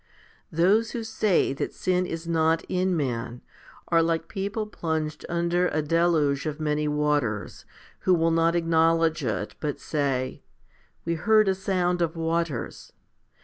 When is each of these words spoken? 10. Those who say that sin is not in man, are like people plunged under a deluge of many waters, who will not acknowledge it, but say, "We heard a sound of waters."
10. 0.49 0.59
Those 0.59 0.91
who 0.93 1.03
say 1.03 1.53
that 1.53 1.75
sin 1.75 2.07
is 2.07 2.27
not 2.27 2.63
in 2.67 2.97
man, 2.97 3.41
are 3.89 4.01
like 4.01 4.27
people 4.27 4.65
plunged 4.65 5.27
under 5.29 5.67
a 5.67 5.83
deluge 5.83 6.47
of 6.47 6.59
many 6.59 6.87
waters, 6.87 7.65
who 7.99 8.15
will 8.15 8.31
not 8.31 8.55
acknowledge 8.55 9.23
it, 9.23 9.53
but 9.59 9.79
say, 9.79 10.41
"We 11.05 11.13
heard 11.13 11.47
a 11.47 11.53
sound 11.53 12.01
of 12.01 12.15
waters." 12.15 12.93